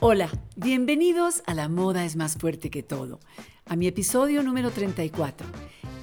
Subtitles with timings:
[0.00, 3.18] Hola, bienvenidos a La Moda es más fuerte que todo,
[3.66, 5.44] a mi episodio número 34.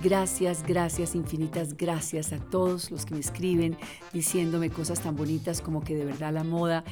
[0.04, 3.78] Gracias, gracias, infinitas gracias a todos los que me escriben
[4.12, 6.84] diciéndome cosas tan bonitas como que de verdad la moda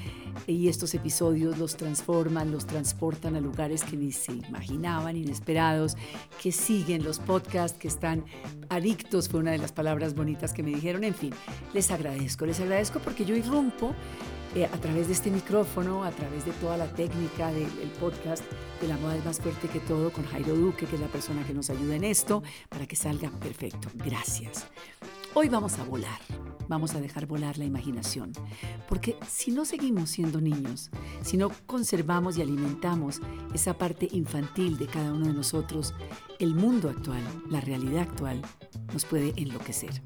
[0.47, 5.97] y estos episodios los transforman, los transportan a lugares que ni se imaginaban, inesperados,
[6.41, 8.23] que siguen los podcasts, que están
[8.69, 11.03] adictos, fue una de las palabras bonitas que me dijeron.
[11.03, 11.33] En fin,
[11.73, 13.93] les agradezco, les agradezco porque yo irrumpo
[14.55, 17.67] eh, a través de este micrófono, a través de toda la técnica del
[17.99, 18.43] podcast
[18.81, 21.43] de La Moda es más fuerte que todo con Jairo Duque, que es la persona
[21.45, 23.89] que nos ayuda en esto, para que salga perfecto.
[23.95, 24.67] Gracias.
[25.33, 26.19] Hoy vamos a volar,
[26.67, 28.33] vamos a dejar volar la imaginación,
[28.87, 30.91] porque si no seguimos siendo niños,
[31.23, 33.19] si no conservamos y alimentamos
[33.55, 35.95] esa parte infantil de cada uno de nosotros,
[36.37, 38.43] el mundo actual, la realidad actual,
[38.93, 40.03] nos puede enloquecer.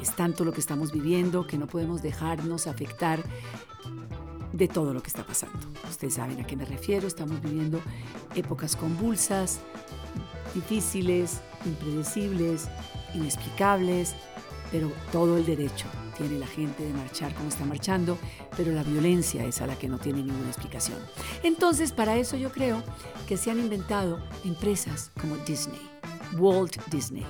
[0.00, 3.22] Es tanto lo que estamos viviendo que no podemos dejarnos afectar
[4.52, 5.58] de todo lo que está pasando.
[5.88, 7.80] Ustedes saben a qué me refiero, estamos viviendo
[8.34, 9.60] épocas convulsas,
[10.54, 12.68] difíciles, impredecibles,
[13.14, 14.14] inexplicables,
[14.70, 15.86] pero todo el derecho
[16.16, 18.18] tiene la gente de marchar como está marchando,
[18.56, 20.98] pero la violencia es a la que no tiene ninguna explicación.
[21.42, 22.82] Entonces, para eso yo creo
[23.28, 25.80] que se han inventado empresas como Disney,
[26.38, 27.26] Walt Disney.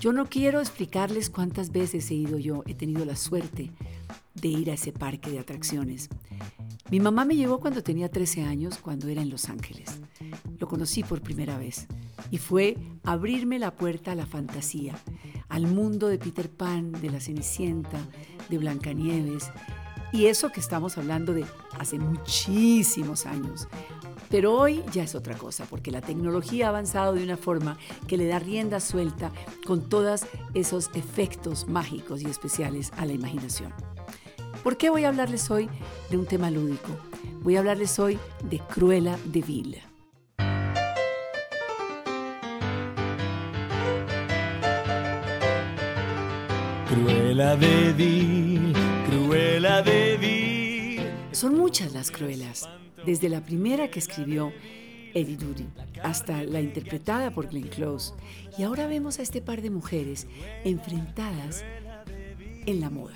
[0.00, 3.72] Yo no quiero explicarles cuántas veces he ido yo, he tenido la suerte
[4.34, 6.08] de ir a ese parque de atracciones.
[6.90, 10.00] Mi mamá me llevó cuando tenía 13 años, cuando era en Los Ángeles.
[10.58, 11.88] Lo conocí por primera vez
[12.30, 14.94] y fue abrirme la puerta a la fantasía,
[15.48, 17.98] al mundo de Peter Pan, de la Cenicienta,
[18.48, 19.50] de Blancanieves.
[20.12, 21.44] Y eso que estamos hablando de
[21.78, 23.68] hace muchísimos años.
[24.30, 28.16] Pero hoy ya es otra cosa, porque la tecnología ha avanzado de una forma que
[28.16, 29.32] le da rienda suelta
[29.66, 33.72] con todos esos efectos mágicos y especiales a la imaginación.
[34.62, 35.68] ¿Por qué voy a hablarles hoy
[36.10, 36.90] de un tema lúdico?
[37.42, 38.18] Voy a hablarles hoy
[38.50, 39.78] de Cruella de Vil.
[46.88, 48.72] Cruella de Vil,
[49.06, 50.47] Cruella de Vil.
[51.38, 52.68] Son muchas las cruelas,
[53.06, 54.52] desde la primera que escribió
[55.14, 55.68] Eddie Dury
[56.02, 58.12] hasta la interpretada por Glenn Close.
[58.58, 60.26] Y ahora vemos a este par de mujeres
[60.64, 61.64] enfrentadas
[62.66, 63.14] en la moda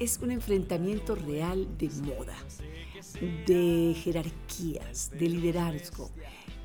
[0.00, 2.34] es un enfrentamiento real de moda,
[3.46, 6.10] de jerarquías, de liderazgo.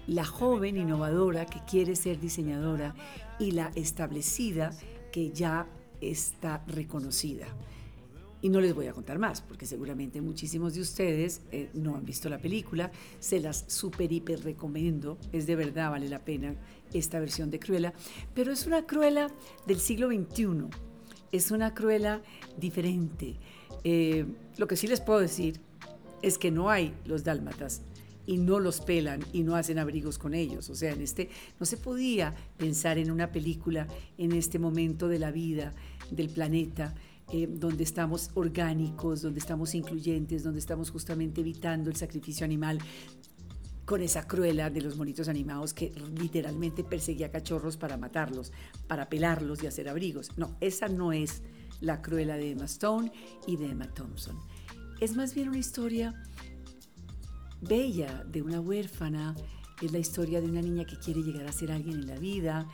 [0.07, 2.95] La joven innovadora que quiere ser diseñadora
[3.37, 4.71] y la establecida
[5.11, 5.67] que ya
[5.99, 7.47] está reconocida.
[8.45, 12.05] Y no les voy a contar más, porque seguramente muchísimos de ustedes eh, no han
[12.05, 12.91] visto la película.
[13.19, 15.17] Se las super hiper recomiendo.
[15.31, 16.53] Es de verdad, vale la pena
[16.93, 17.91] esta versión de Cruella.
[18.35, 19.31] Pero es una Cruella
[19.65, 20.69] del siglo XXI
[21.31, 22.21] es una cruela
[22.57, 23.35] diferente.
[23.83, 24.25] Eh,
[24.57, 25.59] lo que sí les puedo decir
[26.21, 27.81] es que no hay los dálmatas
[28.25, 30.69] y no los pelan y no hacen abrigos con ellos.
[30.69, 31.29] O sea, en este
[31.59, 35.73] no se podía pensar en una película en este momento de la vida
[36.09, 36.95] del planeta.
[37.31, 42.79] Eh, donde estamos orgánicos, donde estamos incluyentes, donde estamos justamente evitando el sacrificio animal,
[43.85, 48.51] con esa cruela de los monitos animados que literalmente perseguía cachorros para matarlos,
[48.87, 50.31] para pelarlos y hacer abrigos.
[50.37, 51.43] No, esa no es
[51.81, 53.11] la cruela de Emma Stone
[53.47, 54.37] y de Emma Thompson.
[54.99, 56.23] Es más bien una historia
[57.61, 59.35] bella de una huérfana,
[59.81, 62.67] es la historia de una niña que quiere llegar a ser alguien en la vida,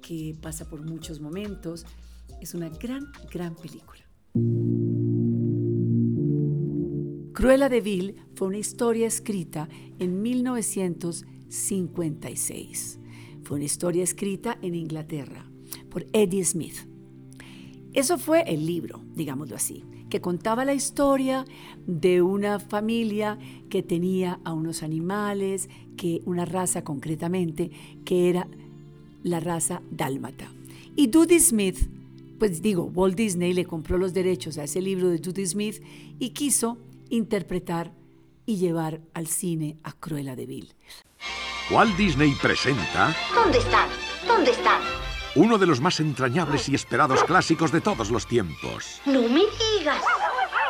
[0.00, 1.86] que pasa por muchos momentos.
[2.42, 4.02] Es una gran, gran película.
[7.32, 9.68] Cruella de Vil fue una historia escrita
[10.00, 12.98] en 1956.
[13.44, 15.48] Fue una historia escrita en Inglaterra
[15.88, 16.88] por Eddie Smith.
[17.92, 21.44] Eso fue el libro, digámoslo así, que contaba la historia
[21.86, 23.38] de una familia
[23.70, 27.70] que tenía a unos animales, que una raza concretamente,
[28.04, 28.48] que era
[29.22, 30.52] la raza dálmata.
[30.96, 32.01] Y Dudy Smith,
[32.42, 35.80] pues digo, Walt Disney le compró los derechos a ese libro de Dudy Smith
[36.18, 36.76] y quiso
[37.08, 37.92] interpretar
[38.46, 40.74] y llevar al cine a Cruella de Vil.
[41.70, 43.14] Walt Disney presenta...
[43.32, 43.88] ¿Dónde están?
[44.26, 44.80] ¿Dónde están?
[45.36, 49.00] Uno de los más entrañables y esperados clásicos de todos los tiempos.
[49.06, 49.44] No me
[49.78, 50.02] digas.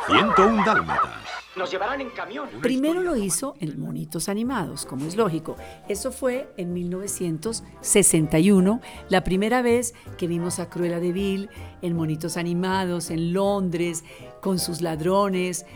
[0.08, 1.21] 101 Dálmatas.
[1.54, 2.48] Nos llevarán en camión.
[2.62, 5.56] Primero lo hizo en Monitos Animados, como es lógico.
[5.86, 11.50] Eso fue en 1961, la primera vez que vimos a Cruella de Vil
[11.82, 14.02] en Monitos Animados en Londres,
[14.40, 15.66] con sus ladrones,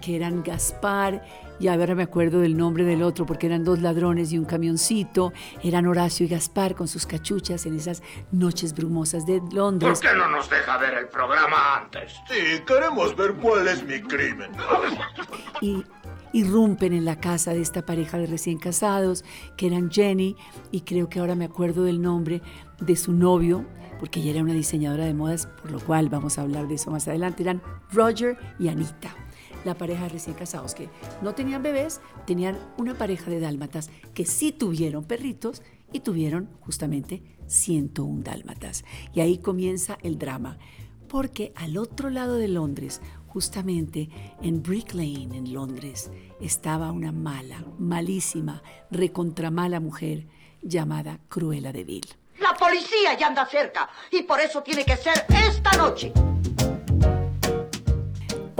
[0.00, 1.24] que eran Gaspar,
[1.58, 5.32] y ahora me acuerdo del nombre del otro, porque eran dos ladrones y un camioncito,
[5.62, 10.00] eran Horacio y Gaspar con sus cachuchas en esas noches brumosas de Londres.
[10.00, 12.12] ¿Por qué no nos deja ver el programa antes?
[12.28, 14.52] Sí, queremos ver cuál es mi crimen.
[15.60, 15.84] Y
[16.32, 19.24] irrumpen en la casa de esta pareja de recién casados,
[19.56, 20.36] que eran Jenny,
[20.70, 22.40] y creo que ahora me acuerdo del nombre
[22.80, 23.66] de su novio,
[23.98, 26.90] porque ella era una diseñadora de modas, por lo cual vamos a hablar de eso
[26.90, 27.60] más adelante, eran
[27.92, 29.14] Roger y Anita
[29.64, 30.88] la pareja recién casados que
[31.22, 35.62] no tenían bebés, tenían una pareja de dálmatas que sí tuvieron perritos
[35.92, 38.84] y tuvieron justamente 101 dálmatas.
[39.14, 40.58] Y ahí comienza el drama,
[41.08, 44.08] porque al otro lado de Londres, justamente
[44.42, 46.10] en Brick Lane, en Londres,
[46.40, 50.26] estaba una mala, malísima, recontramala mujer
[50.62, 52.06] llamada Cruella de Vil.
[52.40, 56.12] La policía ya anda cerca y por eso tiene que ser esta noche.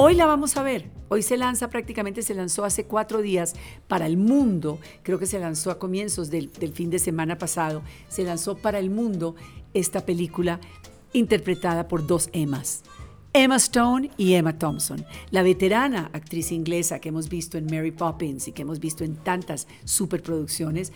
[0.03, 0.91] Hoy la vamos a ver.
[1.11, 3.55] Hoy se lanza, prácticamente se lanzó hace cuatro días
[3.87, 4.79] para el mundo.
[5.03, 7.83] Creo que se lanzó a comienzos del, fin de semana pasado.
[8.09, 9.35] Se lanzó para el mundo
[9.75, 10.59] esta película
[11.13, 12.83] interpretada por dos Emmas.
[13.35, 18.49] Emma Stone y Emma Thompson, la veterana actriz inglesa que hemos visto en Mary Poppins
[18.49, 20.95] y que hemos visto en tantas superproducciones,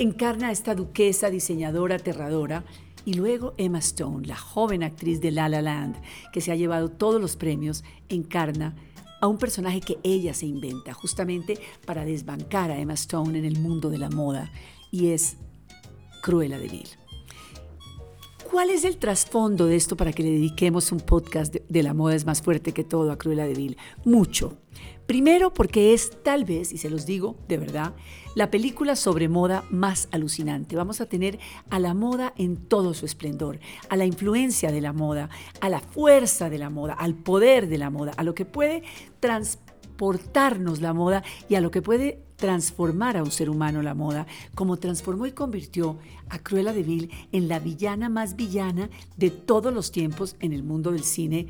[0.00, 2.64] encarna a esta duquesa diseñadora aterradora
[3.04, 5.96] y luego Emma Stone, la joven actriz de La La Land,
[6.32, 8.76] que se ha llevado todos los premios, encarna
[9.20, 13.58] a un personaje que ella se inventa justamente para desbancar a Emma Stone en el
[13.58, 14.50] mundo de la moda
[14.90, 15.36] y es
[16.22, 17.01] Cruella de Vil.
[18.52, 22.14] ¿Cuál es el trasfondo de esto para que le dediquemos un podcast de, la moda
[22.14, 23.78] es más fuerte que todo a Cruella de Vil?
[24.04, 24.58] Mucho.
[25.06, 27.94] Primero porque es tal vez, y se los digo de verdad,
[28.34, 30.76] la película sobre moda más alucinante.
[30.76, 31.38] Vamos a tener
[31.70, 33.58] a la moda en todo su esplendor,
[33.88, 35.30] a la influencia de la moda,
[35.62, 38.82] a la fuerza de la moda, al poder de la moda, a lo que puede
[39.20, 44.26] transportarnos la moda y a lo que puede transformar a un ser humano la moda,
[44.56, 45.96] como transformó y convirtió
[46.28, 50.64] a Cruella de Vil en la villana más villana de todos los tiempos en el
[50.64, 51.46] mundo del cine,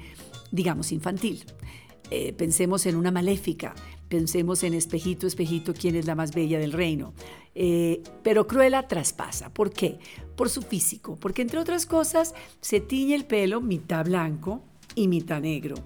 [0.51, 1.47] digamos, infantil.
[2.11, 3.75] Eh, pensemos en una maléfica,
[4.11, 7.15] pensemos en Espejito, Espejito, quién es la más bella del reino.
[7.55, 9.49] Eh, pero Cruella traspasa.
[9.49, 9.99] ¿Por qué?
[10.37, 14.63] Por su físico, porque entre otras cosas se tiñe el pelo mitad blanco
[14.95, 15.77] y mitad negro.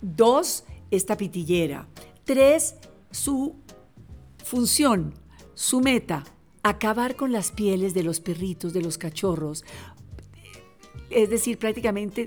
[0.00, 1.88] Dos, esta pitillera.
[2.24, 2.76] Tres,
[3.10, 3.56] su
[4.46, 5.12] Función,
[5.54, 6.22] su meta,
[6.62, 9.64] acabar con las pieles de los perritos, de los cachorros,
[11.10, 12.26] es decir, prácticamente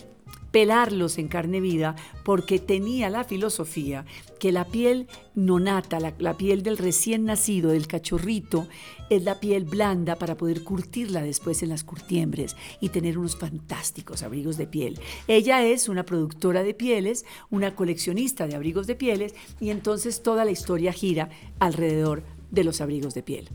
[0.52, 4.06] pelarlos en carne viva porque tenía la filosofía
[4.40, 8.68] que la piel nonata, la, la, piel del recién nacido, del cachorrito,
[9.10, 14.24] es la piel blanda para poder curtirla después en las curtiembres y tener unos fantásticos
[14.24, 15.00] abrigos de piel.
[15.28, 20.46] Ella es una productora de pieles, una coleccionista de abrigos de pieles y entonces toda
[20.46, 21.30] la historia gira
[21.60, 23.50] alrededor de los abrigos de piel.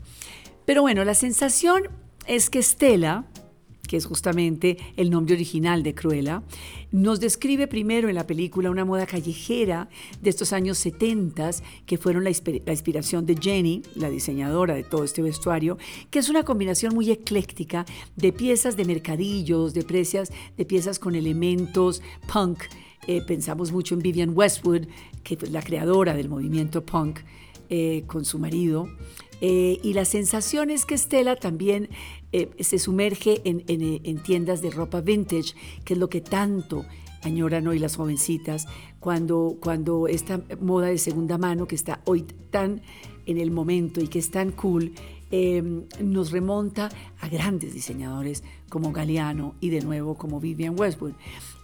[0.65, 1.89] Pero bueno, la sensación
[2.27, 3.25] es que Estela,
[3.87, 6.43] que es justamente el nombre original de Cruella,
[6.91, 9.89] nos describe primero en la película una moda callejera
[10.21, 11.35] de estos años 70
[11.85, 15.77] que fueron la, inspiración de Jenny, la diseñadora de todo este vestuario,
[16.09, 17.85] que es una combinación muy ecléctica
[18.15, 22.63] de piezas de mercadillos, de, precias, de piezas con elementos punk.
[23.07, 24.87] Eh, pensamos mucho en Vivian Westwood,
[25.23, 27.19] que es la creadora del movimiento punk,
[27.69, 28.87] eh, con su marido.
[29.41, 31.89] Eh, y la sensación es que Estela también
[32.37, 35.53] eh, se sumerge en, tiendas de ropa vintage,
[35.85, 36.85] que es lo que tanto
[37.21, 38.67] añoran hoy las jovencitas,
[38.99, 42.81] cuando, cuando esta moda de segunda mano que está hoy tan
[43.25, 44.91] en el momento y que es tan cool,
[45.31, 46.89] em, nos remonta
[47.21, 51.13] a grandes diseñadores como Galeano y de nuevo como Vivian Westwood.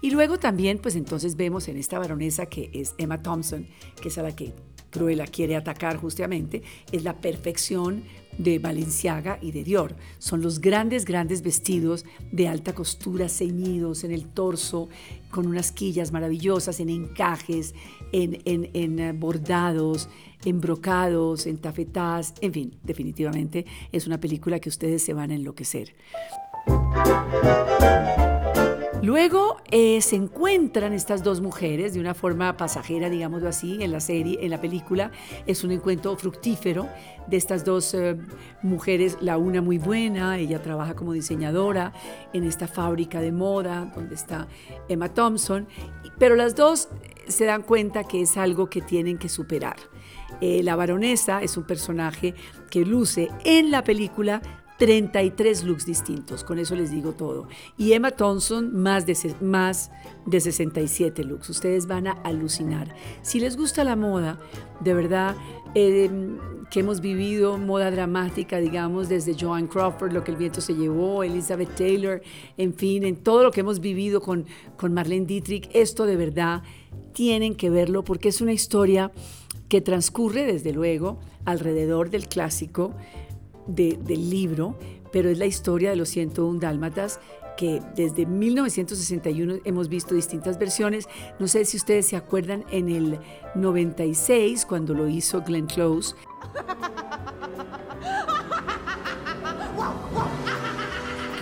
[0.01, 3.67] Y luego también, pues entonces vemos en esta baronesa que es Emma Thompson,
[4.01, 4.53] que es a la que
[4.91, 8.03] Cruella quiere atacar justamente, es la perfección
[8.37, 9.95] de Balenciaga y de Dior.
[10.19, 14.89] Son los grandes, grandes vestidos de alta costura, ceñidos en el torso,
[15.29, 17.73] con unas quillas maravillosas, en encajes,
[18.11, 20.09] en, en, eh, bordados,
[20.43, 25.35] en brocados, en tafetás, en fin, definitivamente es una película que ustedes se van a
[25.35, 25.93] enloquecer.
[29.01, 33.99] Luego eh, se encuentran estas dos mujeres de una forma pasajera, digámoslo así, en la
[33.99, 35.09] serie, en la película.
[35.47, 36.87] Es un encuentro fructífero
[37.25, 38.15] de estas dos eh,
[38.61, 41.93] mujeres, la una muy buena, ella trabaja como diseñadora
[42.31, 44.47] en esta fábrica de moda donde está
[44.87, 45.67] Emma Thompson,
[46.19, 46.87] pero las dos
[47.27, 49.77] se dan cuenta que es algo que tienen que superar.
[50.41, 52.35] Eh, la baronesa es un personaje
[52.69, 54.41] que luce en la película
[54.81, 57.47] 33 looks distintos, con eso les digo todo.
[57.77, 59.91] Y Emma Thompson, más de, más
[60.25, 61.51] de 67 looks.
[61.51, 62.95] Ustedes van a alucinar.
[63.21, 64.39] Si les gusta la moda,
[64.79, 65.35] de verdad,
[65.75, 66.39] em,
[66.71, 71.21] que hemos vivido moda dramática, digamos, desde Joan Crawford, lo que el viento se llevó,
[71.21, 72.19] Elizabeth Taylor,
[72.57, 74.47] en fin, en todo lo que hemos vivido con,
[74.77, 76.63] con Marlene Dietrich, esto de verdad
[77.13, 79.11] tienen que verlo porque es una historia
[79.69, 82.95] que transcurre desde luego alrededor del clásico
[83.75, 84.77] del libro,
[85.11, 87.19] pero es la historia de los 101 dálmatas
[87.57, 91.07] que desde 1961 hemos visto distintas versiones.
[91.39, 93.19] No sé si ustedes se acuerdan en el
[93.55, 96.15] 96 cuando lo hizo Glenn Close.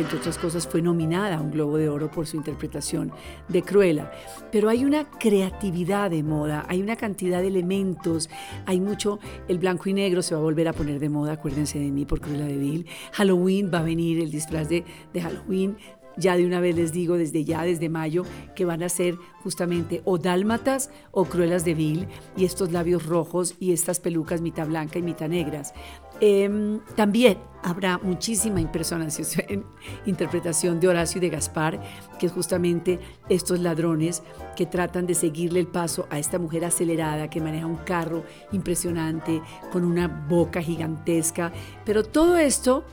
[0.02, 3.12] Entre otras cosas fue nominada a un Globo de Oro por su interpretación
[3.48, 4.12] de Cruella.
[4.52, 8.30] Pero hay una creatividad de moda, hay una cantidad de elementos,
[8.66, 11.80] hay mucho, el blanco y negro se va a volver a poner de moda, acuérdense
[11.80, 15.78] de mí por Cruella de Vil, Halloween va a venir, el disfraz de, de Halloween
[16.20, 18.24] ya de una vez les digo desde ya, desde mayo,
[18.56, 23.56] que van a ser justamente o dálmatas o cruelas de vil y estos labios rojos
[23.60, 25.74] y estas pelucas mitad blanca y mitad negras.
[26.22, 28.60] Em, también habrá muchísima
[30.06, 31.80] interpretación de Horacio y de Gaspar,
[32.20, 33.00] que es justamente
[33.30, 34.24] estos ladrones
[34.56, 39.42] que tratan de seguirle el paso a esta mujer acelerada que maneja un carro impresionante,
[39.72, 41.52] con una boca gigantesca.
[41.86, 42.84] Pero todo esto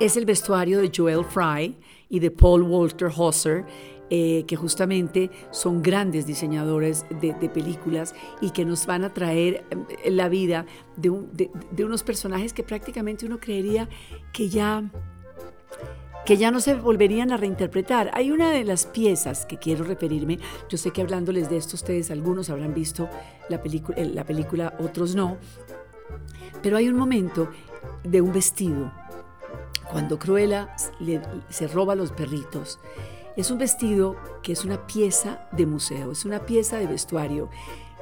[0.00, 1.76] es el vestuario de Joel Fry
[2.08, 3.64] y de Paul Walter Hauser,
[4.10, 9.64] eh, que justamente son grandes diseñadores de, películas y que nos van a traer
[10.02, 10.64] eh, la vida
[10.96, 11.50] de,
[11.84, 13.88] unos personajes que prácticamente uno creería
[14.32, 14.90] que ya
[16.24, 18.10] que ya no se volverían a reinterpretar.
[18.12, 20.38] Hay una de las piezas que quiero referirme,
[20.68, 23.08] yo sé que hablándoles de esto ustedes algunos habrán visto
[23.48, 23.62] la,
[23.96, 25.38] la película, otros no,
[26.62, 27.48] pero hay un momento
[28.04, 28.92] de un vestido
[29.90, 30.74] cuando Cruella
[31.48, 32.78] se roba los perritos.
[33.38, 37.48] Es un vestido que es una pieza de museo, es una pieza de vestuario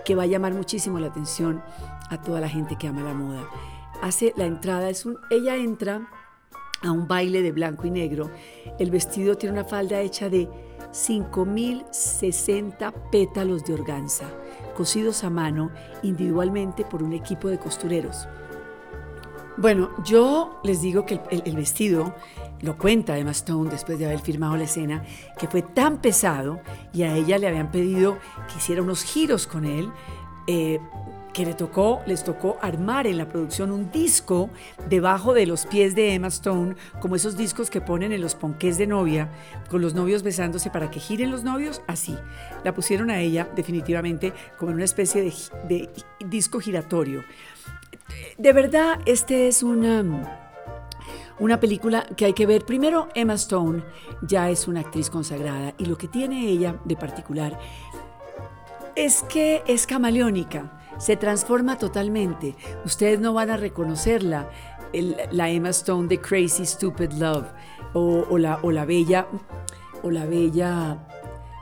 [0.06, 1.62] que va a llamar muchísimo la atención
[2.08, 3.46] a toda la gente que ama la moda.
[4.00, 6.08] Hace la entrada, es ella entra
[6.82, 8.30] a un baile de blanco y negro.
[8.78, 10.48] El vestido tiene una falda hecha de
[10.90, 14.30] 5.060 pétalos de organza,
[14.74, 15.70] cosidos a mano
[16.02, 18.26] individualmente por un equipo de costureros.
[19.58, 22.14] Bueno, yo les digo que el, vestido
[22.60, 25.02] lo cuenta además Stone después de haber firmado la escena,
[25.38, 26.60] que fue tan pesado
[26.92, 29.90] y a ella le habían pedido que hiciera unos giros con él.
[30.46, 30.78] Eh,
[31.32, 34.48] que le tocó, les tocó armar en la producción un disco
[34.88, 38.78] debajo de los pies de Emma Stone, como esos discos que ponen en los ponqués
[38.78, 39.28] de novia,
[39.68, 42.16] con los novios besándose para que giren los novios, así.
[42.64, 45.30] La pusieron a ella definitivamente como en una especie
[45.68, 45.90] de
[46.26, 47.22] disco giratorio
[48.38, 50.04] de verdad, este es una,
[51.38, 52.64] una película que hay que ver.
[52.64, 53.82] Primero, Emma Stone
[54.22, 57.58] ya es una actriz consagrada y lo que tiene ella de particular
[58.94, 62.56] es que es camaleónica, se transforma totalmente.
[62.84, 64.50] Ustedes no van a reconocerla,
[65.30, 67.46] la Emma Stone de Crazy Stupid Love
[67.92, 69.26] o, la, o la bella
[70.02, 70.98] o la bella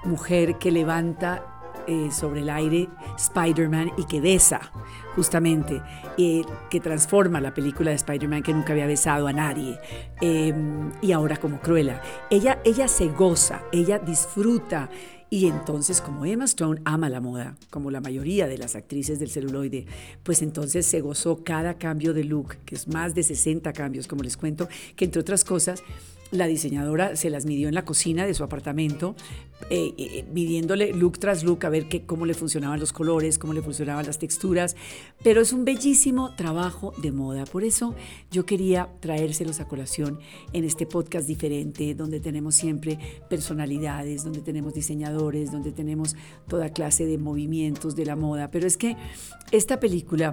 [0.04, 1.53] mujer que levanta
[1.86, 4.72] eh, sobre el aire Spider-Man y que besa
[5.14, 5.80] justamente,
[6.18, 9.78] eh, que transforma la película de Spider-Man que nunca había besado a nadie,
[10.20, 12.02] em, y ahora como Cruella.
[12.30, 14.90] Ella, ella se goza, ella disfruta.
[15.30, 19.30] Y entonces, como Emma Stone ama la moda, como la mayoría de las actrices del
[19.30, 19.86] celuloide,
[20.22, 24.22] pues entonces se gozó cada cambio de look, que es más de 60 cambios, como
[24.22, 25.82] les cuento, que entre otras cosas
[26.34, 29.14] la diseñadora se las midió en la cocina de su apartamento,
[29.70, 33.62] eh, eh, midiéndole look tras look a ver cómo le funcionaban los colores, cómo le
[33.62, 34.76] funcionaban las texturas,
[35.22, 37.44] pero es un bellísimo trabajo de moda.
[37.44, 37.94] Por eso
[38.30, 40.18] yo quería traérselos a colación
[40.52, 42.98] en este podcast diferente, donde tenemos siempre
[43.30, 46.16] personalidades, donde tenemos diseñadores, donde tenemos
[46.48, 48.50] toda clase de movimientos de la moda.
[48.50, 48.96] Pero es que
[49.52, 50.32] esta película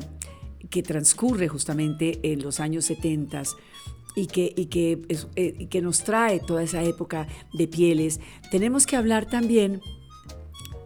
[0.70, 3.44] que transcurre justamente en los años 70
[4.16, 5.02] y que, y que,
[5.36, 9.82] eh, que nos trae toda esa época de pieles, tenemos que hablar también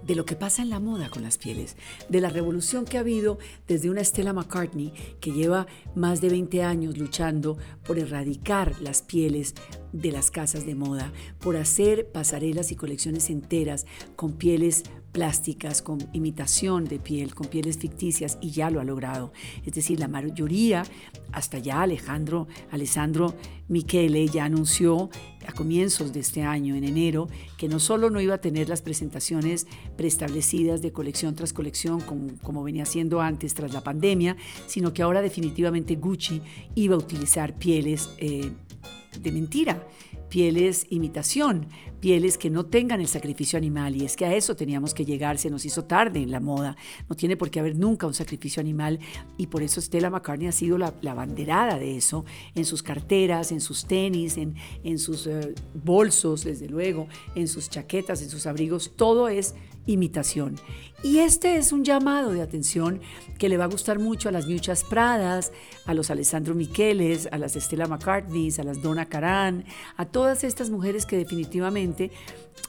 [0.05, 1.75] de lo que pasa en la moda con las pieles,
[2.10, 5.65] de la revolución que ha habido desde una Stella McCartney que lleva
[5.96, 9.55] más de 20 años luchando por erradicar las pieles
[9.94, 14.84] de las casas de moda, por hacer pasarelas y colecciones enteras con pieles
[15.15, 19.31] plásticas, con imitación de piel, con pieles ficticias, y ya lo ha logrado.
[19.65, 20.84] Es decir, la mayoría,
[21.31, 23.34] hasta ya Alejandro, Alessandro
[23.69, 25.10] Michele ya anunció
[25.48, 28.81] a comienzos de este año, en enero, que no solo no iba a tener las
[28.81, 34.36] presentaciones preestablecidas de colección tras colección, como, como venía haciendo antes tras la pandemia,
[34.67, 36.41] sino que ahora definitivamente Gucci
[36.75, 38.51] iba a utilizar pieles eh,
[39.22, 39.88] de mentira,
[40.35, 41.69] pieles imitación,
[42.01, 43.95] pieles que no tengan el sacrificio animal.
[43.95, 46.75] Y es que a eso teníamos que llegar, se nos hizo tarde en la moda.
[47.07, 48.99] No tiene por qué haber nunca un sacrificio animal
[49.37, 53.61] y por eso Stella McCartney ha sido la, banderada de eso en sus carteras, en
[53.61, 58.91] sus tenis, en, en sus eh, bolsos, desde luego, en sus chaquetas, en sus abrigos.
[58.97, 60.55] Todo es imitación.
[61.03, 62.99] Y este es un llamado de atención
[63.37, 65.51] que le va a gustar mucho a las Muchas Pradas,
[65.85, 69.65] a los Alessandro Micheles, a las Estela McCartney, a las Donna Karan,
[69.97, 72.11] a todas estas mujeres que definitivamente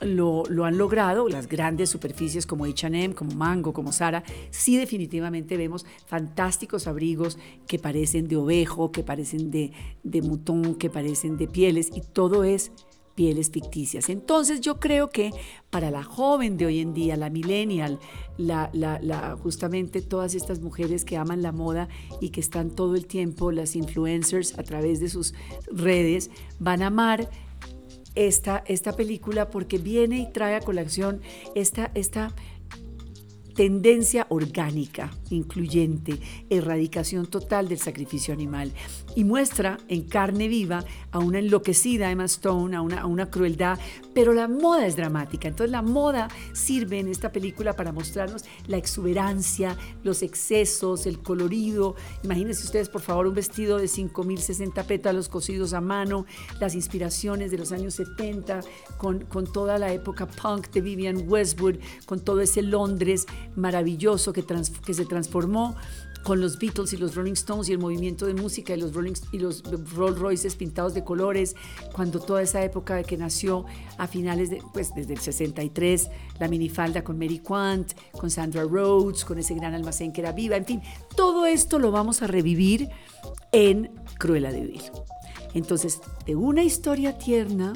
[0.00, 5.56] lo, lo han logrado, las grandes superficies como H&M, como Mango, como Sara, sí definitivamente
[5.56, 11.48] vemos fantásticos abrigos que parecen de ovejo, que parecen de, de mutón, que parecen de
[11.48, 12.72] pieles y todo es
[13.16, 14.08] pieles ficticias.
[14.08, 15.32] Entonces yo creo que
[15.70, 17.98] para la joven de hoy en día, la millennial,
[18.38, 21.88] la, justamente todas estas mujeres que aman la moda
[22.20, 25.34] y que están todo el tiempo, las influencers a través de sus
[25.72, 26.30] redes,
[26.60, 27.28] van a amar
[28.14, 31.20] esta, esta película porque viene y trae a colación
[31.54, 32.34] esta, esta
[33.56, 36.20] tendencia orgánica, incluyente,
[36.50, 38.70] erradicación total del sacrificio animal
[39.16, 43.78] y muestra en carne viva a una enloquecida Emma Stone, a una, a una crueldad,
[44.14, 45.48] pero la moda es dramática.
[45.48, 51.96] Entonces la moda sirve en esta película para mostrarnos la exuberancia, los excesos, el colorido.
[52.22, 56.26] Imagínense ustedes, por favor, un vestido de 5.060 pétalos cosidos a mano,
[56.60, 58.60] las inspiraciones de los años 70,
[58.98, 64.44] con, con toda la época punk de Vivian Westwood, con todo ese Londres maravilloso que,
[64.44, 65.76] que se transformó
[66.26, 69.14] con los Beatles y los Rolling Stones y el movimiento de música y los, Rolling,
[69.30, 69.62] y los
[69.94, 71.54] Rolls Royces pintados de colores,
[71.92, 73.64] cuando toda esa época de que nació
[73.96, 76.10] a finales de, pues desde el 63,
[76.40, 80.56] la minifalda con Mary Quant, con Sandra Rhodes, con ese gran almacén que era viva,
[80.56, 80.82] en fin,
[81.14, 82.88] todo esto lo vamos a revivir
[83.52, 84.82] en Cruella de Vil.
[85.54, 87.72] Entonces, de una historia tierna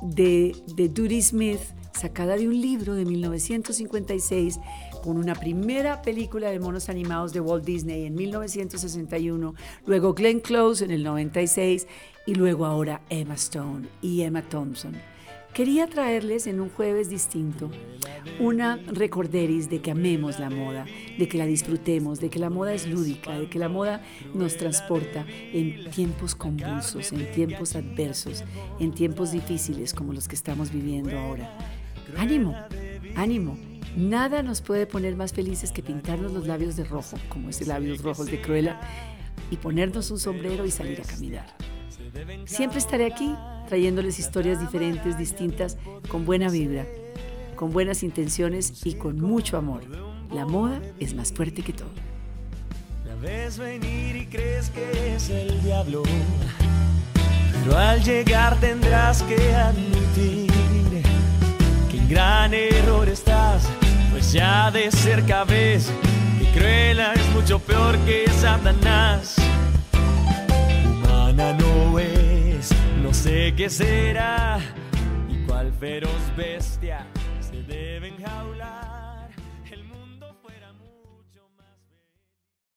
[0.00, 1.60] de, de Duty Smith,
[1.92, 4.60] sacada de un libro de 1956,
[5.06, 9.54] con una primera película de monos animados de Walt Disney en 1961,
[9.86, 11.86] luego Glenn Close en el 96
[12.26, 14.94] y luego ahora Emma Stone y Emma Thompson.
[15.54, 17.70] Quería traerles en un jueves distinto
[18.40, 22.74] una recorderis de que amemos la moda, de que la disfrutemos, de que la moda
[22.74, 24.02] es lúdica, de que la moda
[24.34, 28.42] nos transporta en tiempos convulsos, en tiempos adversos,
[28.80, 31.56] en tiempos difíciles como los que estamos viviendo ahora.
[32.16, 32.56] Ánimo,
[33.16, 33.56] ánimo,
[33.96, 38.02] Nada nos puede poner más felices que pintarnos los labios de rojo, como ese labios
[38.02, 38.78] rojos de Cruella,
[39.50, 41.46] y ponernos un sombrero y salir a caminar.
[42.44, 43.34] Siempre estaré aquí
[43.68, 46.84] trayéndoles historias diferentes, distintas, con buena vibra,
[47.54, 49.82] con buenas intenciones y con mucho amor.
[50.30, 51.88] La moda es más fuerte que todo.
[53.06, 56.02] La ves venir y crees que es el diablo,
[57.64, 60.55] pero al llegar tendrás que admitir
[62.08, 63.68] gran error estás
[64.16, 65.92] pues ya de cerca ves
[66.38, 69.36] que Cruella es mucho peor que Satanás.
[70.84, 72.70] Humana no es,
[73.02, 74.58] no sé qué será
[75.28, 77.06] y cuál feroz bestia
[77.40, 78.55] se debe enjaular.